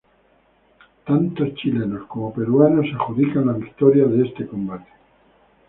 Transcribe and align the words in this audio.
Tanto 1.07 1.49
chilenos 1.53 2.07
como 2.07 2.33
peruanos 2.33 2.87
se 2.87 2.93
adjudican 2.93 3.45
la 3.45 3.53
victoria 3.53 4.05
de 4.07 4.27
este 4.27 4.47
combate. 4.47 4.91